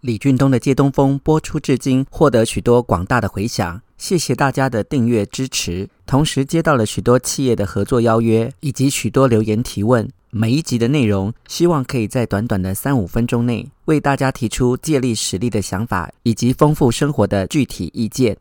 [0.00, 3.80] 李俊东的《借东风》播出至今，获得许多广大的回响。
[3.96, 10.08] 谢谢大家的订阅支持，同时接到了许多企业的合作邀约，以及许多留言提问。
[10.30, 18.36] 每一集的内容，希望可以在短短的三五分钟内，为大家提出借力使力的想法，以及丰富生活的具体意见。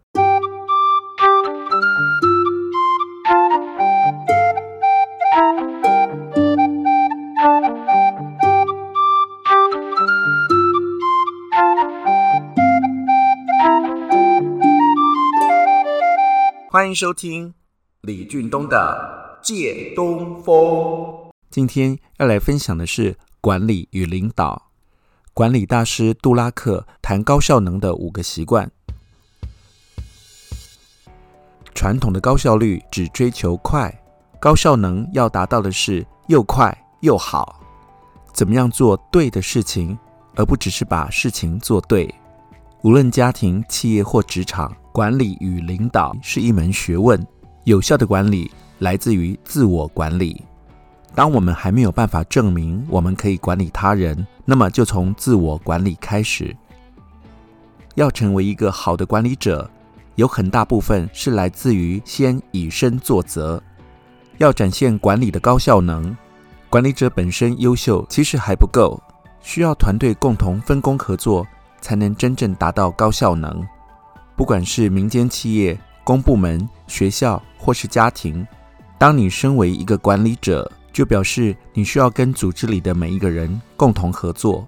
[16.70, 17.54] 欢迎收听
[18.02, 20.54] 李俊东的《借东风》。
[21.50, 24.70] 今天要来分享的是管理与领导。
[25.34, 28.70] 管理大师杜拉克谈高效能的五个习惯。
[31.74, 33.90] 传统的高效率只追求快，
[34.38, 37.62] 高效能要达到的是又快又好。
[38.34, 39.98] 怎么样做对的事情，
[40.36, 42.14] 而不只是把事情做对？
[42.84, 44.76] 无论家庭、企业或职场。
[44.98, 47.24] 管理与领导是一门学问，
[47.66, 48.50] 有效的管理
[48.80, 50.42] 来自于自我管理。
[51.14, 56.58] 当我们还没有办法证明我们可以管理他人，那么就从自我管理开始。
[57.94, 59.70] 要成为一个好的管理者，
[60.16, 63.62] 有很大部分是来自于先以身作则。
[64.40, 66.18] 要展现管理的高效能，
[66.72, 69.00] 管理者本身优秀其实还不够，
[69.42, 71.46] 需要团队共同分工合作，
[71.82, 73.64] 才能真正达到高效能。
[74.38, 78.46] 不管是民间企业、公部门、学校或是家庭，
[78.96, 84.68] 当你身为一个管理者，就表示你需要跟组织里的每一个人共同合作。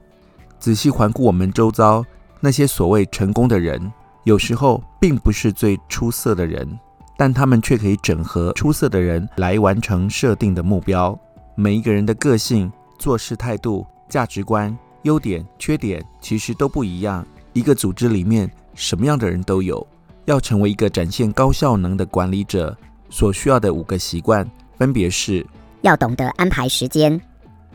[0.57, 2.03] 仔细环顾我们周遭
[2.39, 3.79] 那些所谓成功的人，
[4.23, 6.67] 有时候并不是最出色的人，
[7.15, 11.17] 但他们却可以整合出色的人来完成设定的目标。
[11.53, 17.23] 每一个人的个性、做事态度、价值观、优点、缺点，其实都不一样。
[17.53, 18.49] 一个组织里面，
[18.79, 19.85] 什么样的人都有。
[20.23, 22.75] 要成为一个展现高效能的管理者，
[23.09, 25.45] 所需要的五个习惯，分别是：
[25.81, 27.19] 要懂得安排时间，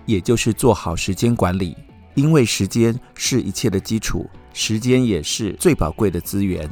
[0.06, 1.76] 也就是做好时间管理，
[2.14, 6.66] 因为时间是一切的基础，时间也是最宝贵的资源。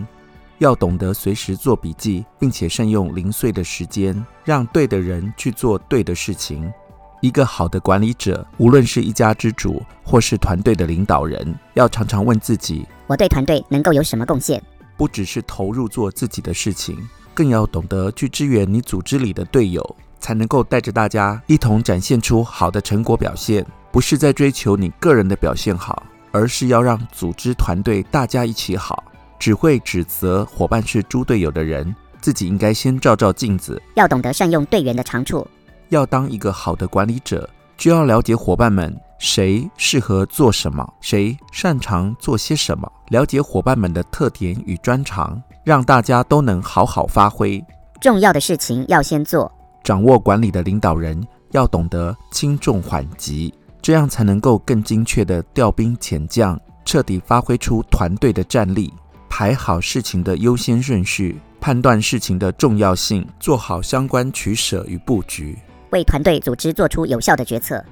[0.59, 6.73] 要懂得随时做笔记，并且善用零碎的时间，让对的人去做对的事情。
[7.21, 14.63] 一个好的管理者，无论是一家之主或是团队的领导人，要常常问自己：我对团队能够有什么贡献？
[14.97, 16.97] 不只是投入做自己的事情，
[17.35, 23.67] 更要懂得去支援你组织里的队友，才能够带着大家一同展现出好的成果表现。
[23.91, 29.05] 不是在追求你个人的表现好，而是要让组织团队大家一起好。
[29.39, 35.47] 只会指责伙伴是猪队友的人，自己应该先照照镜子，要懂得善用队员的长处。
[35.91, 37.47] 要当一个好的管理者，
[37.77, 47.65] 就要了解伙伴们谁适合做什么，谁擅长做些什么，了解伙伴们的特点与专长，让大家都能好好发挥。
[48.01, 49.51] 重要的事情要先做。
[49.85, 58.93] 掌握管理的领导人要懂得轻重缓急，这样才能够更精确地调兵遣将，彻底发挥出团队的战力。
[59.29, 65.57] 排好事情的优先顺序，判断事情的重要性，做好相关取舍与布局。
[65.91, 67.83] 为团队组织做出有效的决策。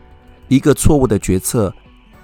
[0.51, 1.73] 一个错误的决策，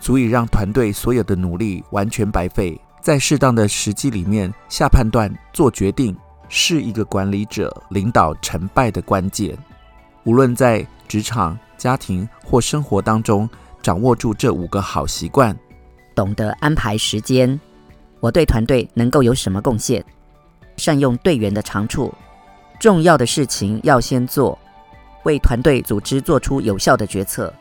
[0.00, 2.78] 足以让团队所有的努力完全白费。
[3.00, 6.14] 在适当的时机里面下判断、做决定，
[6.48, 9.56] 是一个管理者领导成败的关键。
[10.25, 13.48] 无论在职场、家庭或生活当中，
[13.81, 15.56] 掌握住这五个好习惯，
[16.12, 17.60] 懂得安排时间，
[18.19, 20.04] 我对团队能够有什么贡献？
[20.76, 22.12] 善用队员的长处，
[22.81, 24.58] 重要的事情要先做。
[25.22, 27.54] 为团队组织做出有效的决策。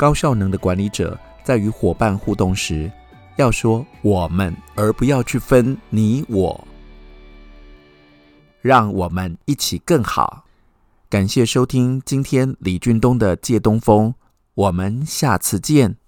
[0.00, 2.90] 高效能的管理者在与伙伴互动时，
[3.36, 6.66] 要说“我们”，而不要去分你我。
[8.62, 10.46] 让我们一起更好。
[11.10, 14.14] 感谢收听今天李俊东的借东风，
[14.54, 15.99] 我们下次见。